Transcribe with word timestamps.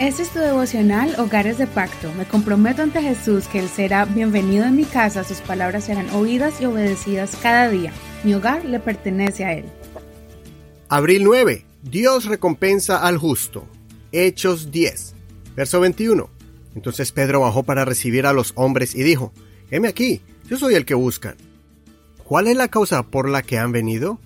Este 0.00 0.24
es 0.24 0.30
tu 0.30 0.40
devocional 0.40 1.14
Hogares 1.20 1.56
de 1.56 1.68
Pacto. 1.68 2.12
Me 2.14 2.26
comprometo 2.26 2.82
ante 2.82 3.00
Jesús 3.00 3.46
que 3.46 3.60
Él 3.60 3.68
será 3.68 4.04
bienvenido 4.04 4.64
en 4.64 4.74
mi 4.74 4.84
casa, 4.84 5.22
sus 5.22 5.38
palabras 5.38 5.84
serán 5.84 6.10
oídas 6.10 6.60
y 6.60 6.64
obedecidas 6.64 7.38
cada 7.40 7.70
día. 7.70 7.92
Mi 8.24 8.34
hogar 8.34 8.64
le 8.64 8.80
pertenece 8.80 9.44
a 9.44 9.52
Él. 9.52 9.66
Abril 10.88 11.22
9. 11.22 11.64
Dios 11.82 12.24
recompensa 12.24 13.06
al 13.06 13.18
justo. 13.18 13.68
Hechos 14.10 14.72
10. 14.72 15.14
Verso 15.54 15.78
21. 15.78 16.28
Entonces 16.74 17.12
Pedro 17.12 17.40
bajó 17.40 17.62
para 17.62 17.84
recibir 17.84 18.26
a 18.26 18.32
los 18.32 18.50
hombres 18.56 18.96
y 18.96 19.04
dijo, 19.04 19.32
Heme 19.70 19.86
aquí, 19.86 20.22
yo 20.48 20.58
soy 20.58 20.74
el 20.74 20.86
que 20.86 20.94
buscan. 20.94 21.36
¿Cuál 22.24 22.48
es 22.48 22.56
la 22.56 22.66
causa 22.66 23.04
por 23.04 23.28
la 23.28 23.42
que 23.42 23.58
han 23.58 23.70
venido? 23.70 24.18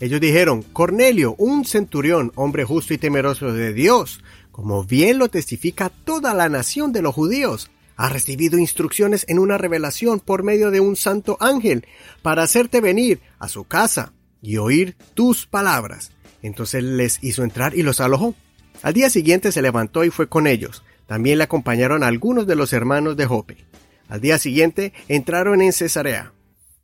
Ellos 0.00 0.20
dijeron, 0.20 0.62
Cornelio, 0.62 1.34
un 1.36 1.66
centurión, 1.66 2.32
hombre 2.34 2.64
justo 2.64 2.94
y 2.94 2.98
temeroso 2.98 3.52
de 3.52 3.74
Dios, 3.74 4.22
como 4.50 4.82
bien 4.82 5.18
lo 5.18 5.28
testifica 5.28 5.90
toda 5.90 6.32
la 6.32 6.48
nación 6.48 6.92
de 6.92 7.02
los 7.02 7.14
judíos, 7.14 7.70
ha 7.96 8.08
recibido 8.08 8.58
instrucciones 8.58 9.26
en 9.28 9.38
una 9.38 9.58
revelación 9.58 10.18
por 10.18 10.42
medio 10.42 10.70
de 10.70 10.80
un 10.80 10.96
santo 10.96 11.36
ángel 11.38 11.86
para 12.22 12.42
hacerte 12.42 12.80
venir 12.80 13.20
a 13.38 13.46
su 13.46 13.64
casa 13.64 14.14
y 14.40 14.56
oír 14.56 14.96
tus 15.12 15.46
palabras. 15.46 16.12
Entonces 16.42 16.82
les 16.82 17.22
hizo 17.22 17.44
entrar 17.44 17.76
y 17.76 17.82
los 17.82 18.00
alojó. 18.00 18.34
Al 18.80 18.94
día 18.94 19.10
siguiente 19.10 19.52
se 19.52 19.60
levantó 19.60 20.02
y 20.04 20.10
fue 20.10 20.28
con 20.28 20.46
ellos. 20.46 20.82
También 21.06 21.36
le 21.36 21.44
acompañaron 21.44 22.02
algunos 22.02 22.46
de 22.46 22.56
los 22.56 22.72
hermanos 22.72 23.18
de 23.18 23.26
Jope. 23.26 23.66
Al 24.08 24.22
día 24.22 24.38
siguiente 24.38 24.94
entraron 25.08 25.60
en 25.60 25.74
Cesarea. 25.74 26.32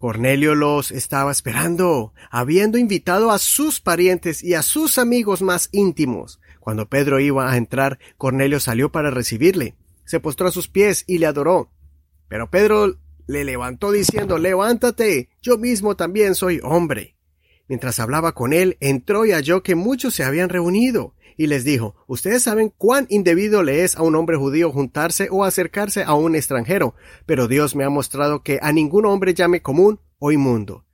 Cornelio 0.00 0.54
los 0.54 0.92
estaba 0.92 1.30
esperando, 1.30 2.14
habiendo 2.30 2.78
invitado 2.78 3.30
a 3.30 3.38
sus 3.38 3.82
parientes 3.82 4.42
y 4.42 4.54
a 4.54 4.62
sus 4.62 4.96
amigos 4.96 5.42
más 5.42 5.68
íntimos. 5.72 6.40
Cuando 6.58 6.88
Pedro 6.88 7.20
iba 7.20 7.52
a 7.52 7.58
entrar, 7.58 7.98
Cornelio 8.16 8.60
salió 8.60 8.90
para 8.90 9.10
recibirle. 9.10 9.74
Se 10.06 10.18
postró 10.18 10.48
a 10.48 10.52
sus 10.52 10.68
pies 10.68 11.04
y 11.06 11.18
le 11.18 11.26
adoró. 11.26 11.70
Pero 12.28 12.50
Pedro 12.50 12.96
le 13.26 13.44
levantó 13.44 13.92
diciendo, 13.92 14.38
Levántate, 14.38 15.28
yo 15.42 15.58
mismo 15.58 15.96
también 15.96 16.34
soy 16.34 16.60
hombre. 16.62 17.14
Mientras 17.68 18.00
hablaba 18.00 18.32
con 18.32 18.54
él, 18.54 18.78
entró 18.80 19.26
y 19.26 19.32
halló 19.32 19.62
que 19.62 19.74
muchos 19.74 20.14
se 20.14 20.24
habían 20.24 20.48
reunido, 20.48 21.14
y 21.40 21.46
les 21.46 21.64
dijo, 21.64 21.94
Ustedes 22.06 22.42
saben 22.42 22.68
cuán 22.68 23.06
indebido 23.08 23.62
le 23.62 23.82
es 23.82 23.96
a 23.96 24.02
un 24.02 24.14
hombre 24.14 24.36
judío 24.36 24.70
juntarse 24.70 25.28
o 25.30 25.42
acercarse 25.42 26.02
a 26.02 26.12
un 26.12 26.36
extranjero, 26.36 26.94
pero 27.24 27.48
Dios 27.48 27.74
me 27.74 27.82
ha 27.82 27.88
mostrado 27.88 28.42
que 28.42 28.58
a 28.60 28.72
ningún 28.72 29.06
hombre 29.06 29.32
llame 29.32 29.62
común 29.62 30.00
o 30.18 30.32
inmundo. 30.32 30.84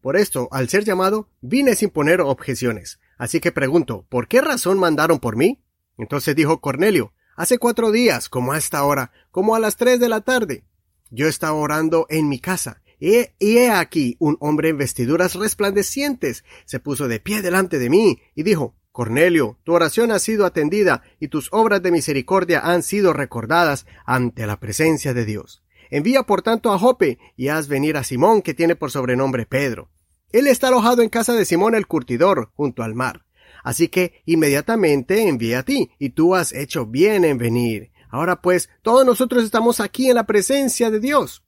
Por 0.00 0.16
esto, 0.16 0.48
al 0.52 0.70
ser 0.70 0.84
llamado, 0.84 1.28
vine 1.42 1.74
sin 1.74 1.90
poner 1.90 2.22
objeciones. 2.22 2.98
Así 3.18 3.40
que 3.40 3.52
pregunto, 3.52 4.06
¿por 4.08 4.26
qué 4.26 4.40
razón 4.40 4.78
mandaron 4.78 5.18
por 5.18 5.36
mí? 5.36 5.62
Entonces 5.98 6.34
dijo 6.34 6.62
Cornelio, 6.62 7.12
hace 7.36 7.58
cuatro 7.58 7.92
días, 7.92 8.30
como 8.30 8.54
a 8.54 8.58
esta 8.58 8.82
hora, 8.84 9.12
como 9.30 9.54
a 9.54 9.60
las 9.60 9.76
tres 9.76 10.00
de 10.00 10.08
la 10.08 10.22
tarde. 10.22 10.64
Yo 11.10 11.28
estaba 11.28 11.52
orando 11.52 12.06
en 12.08 12.30
mi 12.30 12.38
casa, 12.38 12.80
y 12.98 13.58
he 13.58 13.70
aquí 13.70 14.16
un 14.18 14.38
hombre 14.40 14.70
en 14.70 14.78
vestiduras 14.78 15.34
resplandecientes 15.34 16.44
se 16.64 16.78
puso 16.78 17.08
de 17.08 17.18
pie 17.18 17.42
delante 17.42 17.80
de 17.80 17.90
mí 17.90 18.22
y 18.36 18.44
dijo, 18.44 18.76
Cornelio, 18.92 19.58
tu 19.64 19.72
oración 19.72 20.12
ha 20.12 20.18
sido 20.18 20.44
atendida 20.44 21.02
y 21.18 21.28
tus 21.28 21.48
obras 21.50 21.82
de 21.82 21.90
misericordia 21.90 22.60
han 22.60 22.82
sido 22.82 23.12
recordadas 23.12 23.86
ante 24.04 24.46
la 24.46 24.60
presencia 24.60 25.14
de 25.14 25.24
Dios. 25.24 25.64
Envía 25.90 26.22
por 26.22 26.42
tanto 26.42 26.72
a 26.72 26.78
Jope 26.78 27.18
y 27.36 27.48
haz 27.48 27.68
venir 27.68 27.96
a 27.96 28.04
Simón 28.04 28.42
que 28.42 28.54
tiene 28.54 28.76
por 28.76 28.90
sobrenombre 28.90 29.46
Pedro. 29.46 29.90
Él 30.30 30.46
está 30.46 30.68
alojado 30.68 31.02
en 31.02 31.08
casa 31.08 31.34
de 31.34 31.44
Simón 31.44 31.74
el 31.74 31.86
curtidor, 31.86 32.50
junto 32.54 32.82
al 32.82 32.94
mar. 32.94 33.24
Así 33.64 33.88
que 33.88 34.22
inmediatamente 34.24 35.28
envía 35.28 35.60
a 35.60 35.62
ti, 35.62 35.90
y 35.98 36.10
tú 36.10 36.34
has 36.34 36.52
hecho 36.52 36.86
bien 36.86 37.24
en 37.24 37.38
venir. 37.38 37.92
Ahora 38.08 38.40
pues, 38.40 38.70
todos 38.82 39.04
nosotros 39.06 39.44
estamos 39.44 39.80
aquí 39.80 40.08
en 40.08 40.16
la 40.16 40.26
presencia 40.26 40.90
de 40.90 41.00
Dios 41.00 41.42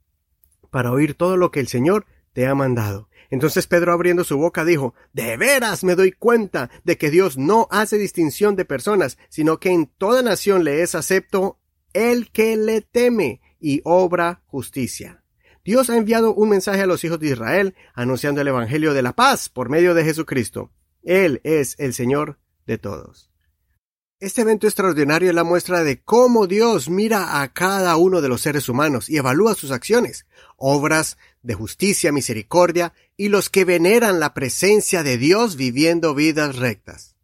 para 0.71 0.91
oír 0.91 1.15
todo 1.15 1.37
lo 1.37 1.53
que 1.53 1.61
el 1.61 1.69
Señor 1.69 2.05
te 2.33 2.49
ha 2.49 2.55
mandado. 2.57 3.09
Entonces 3.35 3.67
Pedro 3.67 3.93
abriendo 3.93 4.23
su 4.23 4.39
boca 4.39 4.65
dijo, 4.65 4.95
De 5.13 5.37
veras 5.37 5.83
me 5.83 5.97
doy 5.97 6.13
cuenta 6.13 6.71
de 6.85 6.97
que 6.97 7.11
Dios 7.11 7.37
no 7.37 7.67
hace 7.73 7.99
distinción 7.99 8.55
de 8.55 8.65
personas, 8.65 9.19
sino 9.29 9.59
que 9.59 9.71
en 9.71 9.87
toda 9.87 10.23
nación 10.23 10.63
le 10.63 10.83
es 10.83 10.95
acepto 10.95 11.59
el 11.95 12.31
que 12.31 12.57
le 12.57 12.81
teme 12.81 13.41
y 13.59 13.81
obra 13.83 14.45
justicia. 14.47 15.25
Dios 15.65 15.91
ha 15.91 15.97
enviado 15.97 16.33
un 16.33 16.51
mensaje 16.51 16.83
a 16.83 16.87
los 16.87 17.03
hijos 17.03 17.19
de 17.19 17.31
Israel 17.31 17.75
anunciando 17.93 18.41
el 18.41 18.47
Evangelio 18.47 18.95
de 18.95 19.03
la 19.03 19.15
paz 19.15 19.49
por 19.49 19.69
medio 19.69 19.95
de 19.95 20.05
Jesucristo. 20.05 20.71
Él 21.03 21.41
es 21.43 21.75
el 21.81 21.93
Señor 21.93 22.39
de 22.69 22.79
todos. 22.79 23.34
Este 24.21 24.43
evento 24.43 24.69
extraordinario 24.69 25.29
es 25.29 25.35
la 25.35 25.43
muestra 25.43 25.83
de 25.83 26.01
cómo 26.01 26.47
Dios 26.47 26.89
mira 26.89 27.43
a 27.43 27.53
cada 27.53 27.97
uno 27.97 28.21
de 28.21 28.29
los 28.29 28.43
seres 28.43 28.69
humanos 28.69 29.09
y 29.11 29.17
evalúa 29.17 29.55
sus 29.55 29.73
acciones, 29.73 30.25
obras 30.57 31.19
de 31.43 31.55
justicia, 31.55 32.13
misericordia 32.13 32.95
y 33.17 33.29
los 33.29 33.51
que 33.51 33.65
veneran 33.65 34.21
la 34.21 34.33
presencia 34.33 35.03
de 35.03 35.19
Dios 35.19 35.57
viviendo 35.57 36.15
vidas 36.15 36.57
rectas. 36.57 37.17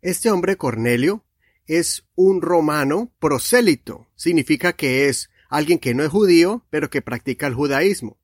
Este 0.00 0.30
hombre 0.30 0.56
Cornelio 0.56 1.24
es 1.66 2.06
un 2.14 2.42
romano 2.42 3.12
prosélito, 3.18 4.08
significa 4.14 4.74
que 4.74 5.08
es 5.08 5.30
alguien 5.50 5.80
que 5.80 5.94
no 5.94 6.04
es 6.04 6.10
judío, 6.10 6.64
pero 6.70 6.90
que 6.90 7.02
practica 7.02 7.48
el 7.48 7.54
judaísmo. 7.54 8.18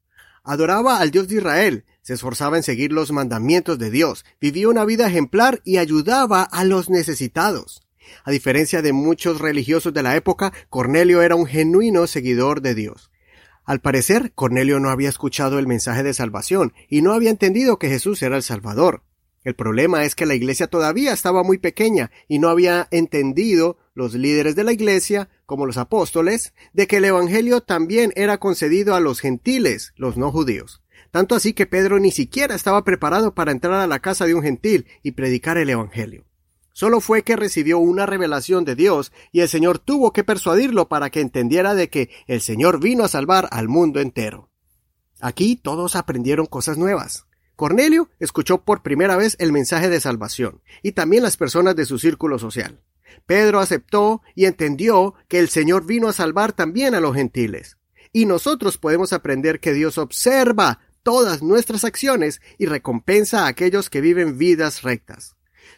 Adoraba 0.44 0.98
al 0.98 1.10
Dios 1.10 1.26
de 1.26 1.36
Israel, 1.36 1.84
se 2.04 2.12
esforzaba 2.12 2.58
en 2.58 2.62
seguir 2.62 2.92
los 2.92 3.12
mandamientos 3.12 3.78
de 3.78 3.90
Dios, 3.90 4.26
vivía 4.38 4.68
una 4.68 4.84
vida 4.84 5.08
ejemplar 5.08 5.62
y 5.64 5.78
ayudaba 5.78 6.42
a 6.42 6.62
los 6.64 6.90
necesitados. 6.90 7.82
A 8.24 8.30
diferencia 8.30 8.82
de 8.82 8.92
muchos 8.92 9.40
religiosos 9.40 9.94
de 9.94 10.02
la 10.02 10.14
época, 10.14 10.52
Cornelio 10.68 11.22
era 11.22 11.34
un 11.34 11.46
genuino 11.46 12.06
seguidor 12.06 12.60
de 12.60 12.74
Dios. 12.74 13.10
Al 13.64 13.80
parecer, 13.80 14.32
Cornelio 14.34 14.80
no 14.80 14.90
había 14.90 15.08
escuchado 15.08 15.58
el 15.58 15.66
mensaje 15.66 16.02
de 16.02 16.12
salvación 16.12 16.74
y 16.90 17.00
no 17.00 17.14
había 17.14 17.30
entendido 17.30 17.78
que 17.78 17.88
Jesús 17.88 18.22
era 18.22 18.36
el 18.36 18.42
Salvador. 18.42 19.02
El 19.42 19.54
problema 19.54 20.04
es 20.04 20.14
que 20.14 20.26
la 20.26 20.34
iglesia 20.34 20.66
todavía 20.66 21.14
estaba 21.14 21.42
muy 21.42 21.56
pequeña 21.56 22.10
y 22.28 22.38
no 22.38 22.50
había 22.50 22.86
entendido 22.90 23.78
los 23.94 24.12
líderes 24.12 24.56
de 24.56 24.64
la 24.64 24.72
iglesia, 24.72 25.30
como 25.46 25.64
los 25.64 25.78
apóstoles, 25.78 26.52
de 26.74 26.86
que 26.86 26.98
el 26.98 27.06
Evangelio 27.06 27.62
también 27.62 28.12
era 28.14 28.36
concedido 28.36 28.94
a 28.94 29.00
los 29.00 29.20
gentiles, 29.20 29.94
los 29.96 30.18
no 30.18 30.30
judíos 30.30 30.83
tanto 31.10 31.34
así 31.34 31.52
que 31.52 31.66
Pedro 31.66 31.98
ni 31.98 32.10
siquiera 32.10 32.54
estaba 32.54 32.84
preparado 32.84 33.34
para 33.34 33.52
entrar 33.52 33.74
a 33.80 33.86
la 33.86 34.00
casa 34.00 34.26
de 34.26 34.34
un 34.34 34.42
gentil 34.42 34.86
y 35.02 35.12
predicar 35.12 35.58
el 35.58 35.70
Evangelio. 35.70 36.24
Solo 36.72 37.00
fue 37.00 37.22
que 37.22 37.36
recibió 37.36 37.78
una 37.78 38.04
revelación 38.04 38.64
de 38.64 38.74
Dios 38.74 39.12
y 39.30 39.40
el 39.40 39.48
Señor 39.48 39.78
tuvo 39.78 40.12
que 40.12 40.24
persuadirlo 40.24 40.88
para 40.88 41.08
que 41.08 41.20
entendiera 41.20 41.74
de 41.74 41.88
que 41.88 42.10
el 42.26 42.40
Señor 42.40 42.80
vino 42.80 43.04
a 43.04 43.08
salvar 43.08 43.48
al 43.52 43.68
mundo 43.68 44.00
entero. 44.00 44.50
Aquí 45.20 45.54
todos 45.54 45.94
aprendieron 45.94 46.46
cosas 46.46 46.76
nuevas. 46.76 47.26
Cornelio 47.54 48.10
escuchó 48.18 48.64
por 48.64 48.82
primera 48.82 49.16
vez 49.16 49.36
el 49.38 49.52
mensaje 49.52 49.88
de 49.88 50.00
salvación 50.00 50.62
y 50.82 50.92
también 50.92 51.22
las 51.22 51.36
personas 51.36 51.76
de 51.76 51.84
su 51.84 52.00
círculo 52.00 52.40
social. 52.40 52.80
Pedro 53.26 53.60
aceptó 53.60 54.22
y 54.34 54.46
entendió 54.46 55.14
que 55.28 55.38
el 55.38 55.48
Señor 55.48 55.86
vino 55.86 56.08
a 56.08 56.12
salvar 56.12 56.52
también 56.52 56.96
a 56.96 57.00
los 57.00 57.14
gentiles. 57.14 57.78
Y 58.12 58.26
nosotros 58.26 58.78
podemos 58.78 59.12
aprender 59.12 59.60
que 59.60 59.72
Dios 59.72 59.98
observa 59.98 60.80
todas 61.04 61.42
nuestras 61.42 61.84
acciones 61.84 62.40
y 62.58 62.66
recompensa 62.66 63.44
a 63.44 63.46
aquellos 63.46 63.88
que 63.88 64.00
viven 64.00 64.36
vidas 64.36 64.82
rectas. 64.82 65.36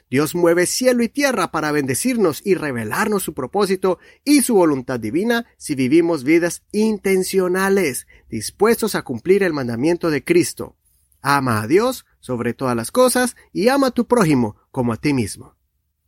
Dios 0.08 0.34
mueve 0.34 0.66
cielo 0.66 1.02
y 1.02 1.08
tierra 1.08 1.50
para 1.50 1.72
bendecirnos 1.72 2.40
y 2.44 2.54
revelarnos 2.54 3.24
su 3.24 3.34
propósito 3.34 3.98
y 4.24 4.42
su 4.42 4.54
voluntad 4.54 5.00
divina 5.00 5.46
si 5.58 5.74
vivimos 5.74 6.24
vidas 6.24 6.62
intencionales, 6.72 8.06
dispuestos 8.30 8.94
a 8.94 9.02
cumplir 9.02 9.42
el 9.42 9.52
mandamiento 9.52 10.10
de 10.10 10.24
Cristo. 10.24 10.76
Ama 11.22 11.62
a 11.62 11.66
Dios 11.66 12.06
sobre 12.20 12.54
todas 12.54 12.76
las 12.76 12.92
cosas 12.92 13.36
y 13.52 13.68
ama 13.68 13.88
a 13.88 13.90
tu 13.90 14.06
prójimo 14.06 14.56
como 14.70 14.92
a 14.92 14.96
ti 14.96 15.12
mismo. 15.12 15.56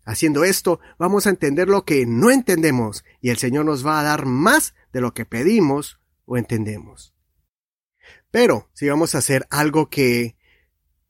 Haciendo 0.04 0.44
esto, 0.44 0.80
vamos 0.98 1.26
a 1.26 1.30
entender 1.30 1.68
lo 1.68 1.84
que 1.84 2.06
no 2.06 2.30
entendemos 2.30 3.04
y 3.20 3.30
el 3.30 3.36
Señor 3.36 3.66
nos 3.66 3.84
va 3.84 4.00
a 4.00 4.04
dar 4.04 4.26
más 4.26 4.74
de 4.92 5.00
lo 5.00 5.12
que 5.12 5.26
pedimos 5.26 5.98
o 6.24 6.36
entendemos. 6.36 7.17
Pero 8.30 8.68
si 8.74 8.88
vamos 8.88 9.14
a 9.14 9.18
hacer 9.18 9.46
algo 9.50 9.88
que 9.88 10.36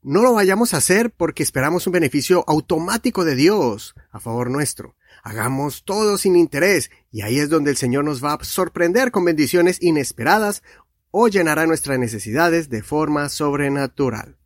no 0.01 0.21
lo 0.21 0.33
vayamos 0.33 0.73
a 0.73 0.77
hacer 0.77 1.11
porque 1.11 1.43
esperamos 1.43 1.85
un 1.85 1.93
beneficio 1.93 2.45
automático 2.47 3.25
de 3.25 3.35
Dios 3.35 3.95
a 4.11 4.19
favor 4.19 4.49
nuestro. 4.49 4.95
Hagamos 5.23 5.83
todo 5.83 6.17
sin 6.17 6.37
interés 6.37 6.89
y 7.11 7.21
ahí 7.21 7.39
es 7.39 7.49
donde 7.49 7.71
el 7.71 7.77
Señor 7.77 8.05
nos 8.05 8.23
va 8.23 8.33
a 8.33 8.43
sorprender 8.43 9.11
con 9.11 9.25
bendiciones 9.25 9.77
inesperadas 9.81 10.63
o 11.11 11.27
llenará 11.27 11.65
nuestras 11.65 11.99
necesidades 11.99 12.69
de 12.69 12.81
forma 12.81 13.27
sobrenatural. 13.27 14.37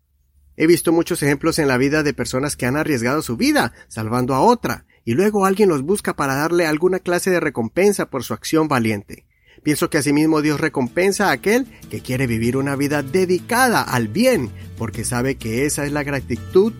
He 0.55 0.65
visto 0.65 0.91
muchos 0.91 1.21
ejemplos 1.21 1.59
en 1.59 1.67
la 1.67 1.77
vida 1.77 2.01
de 2.01 2.13
personas 2.13 2.55
que 2.55 2.65
han 2.65 2.77
arriesgado 2.77 3.21
su 3.21 3.37
vida 3.37 3.73
salvando 3.87 4.33
a 4.33 4.41
otra 4.41 4.85
y 5.05 5.13
luego 5.13 5.45
alguien 5.45 5.69
los 5.69 5.83
busca 5.83 6.15
para 6.15 6.35
darle 6.35 6.65
alguna 6.65 6.99
clase 6.99 7.29
de 7.29 7.39
recompensa 7.39 8.09
por 8.09 8.23
su 8.23 8.33
acción 8.33 8.67
valiente. 8.67 9.27
Pienso 9.63 9.89
que 9.89 9.97
asimismo 9.97 10.41
Dios 10.41 10.59
recompensa 10.59 11.29
a 11.29 11.31
aquel 11.31 11.65
que 11.89 12.01
quiere 12.01 12.27
vivir 12.27 12.57
una 12.57 12.75
vida 12.75 13.01
dedicada 13.01 13.81
al 13.81 14.09
bien, 14.09 14.51
porque 14.77 15.05
sabe 15.05 15.35
que 15.35 15.65
esa 15.65 15.85
es 15.85 15.93
la 15.93 16.03
gratitud 16.03 16.73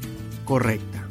correcta. 0.44 1.08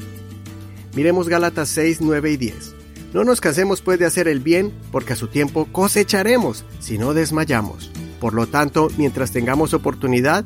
Miremos 0.94 1.28
Gálatas 1.28 1.70
6, 1.70 2.02
9 2.02 2.32
y 2.32 2.36
10. 2.36 2.74
No 3.14 3.24
nos 3.24 3.40
cansemos 3.40 3.80
pues 3.80 3.98
de 3.98 4.04
hacer 4.04 4.28
el 4.28 4.40
bien, 4.40 4.72
porque 4.90 5.14
a 5.14 5.16
su 5.16 5.28
tiempo 5.28 5.66
cosecharemos 5.72 6.64
si 6.78 6.98
no 6.98 7.14
desmayamos. 7.14 7.90
Por 8.20 8.34
lo 8.34 8.46
tanto, 8.46 8.88
mientras 8.98 9.32
tengamos 9.32 9.72
oportunidad, 9.72 10.44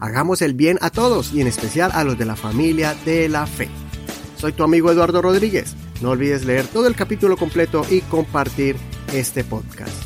hagamos 0.00 0.40
el 0.42 0.54
bien 0.54 0.78
a 0.80 0.90
todos 0.90 1.32
y 1.34 1.42
en 1.42 1.46
especial 1.46 1.90
a 1.92 2.04
los 2.04 2.18
de 2.18 2.24
la 2.24 2.36
familia 2.36 2.94
de 3.04 3.28
la 3.28 3.46
fe. 3.46 3.68
Soy 4.38 4.52
tu 4.52 4.64
amigo 4.64 4.90
Eduardo 4.90 5.20
Rodríguez. 5.20 5.74
No 6.00 6.10
olvides 6.10 6.44
leer 6.44 6.66
todo 6.66 6.86
el 6.86 6.96
capítulo 6.96 7.36
completo 7.36 7.86
y 7.90 8.00
compartir 8.00 8.76
este 9.12 9.44
podcast. 9.44 10.03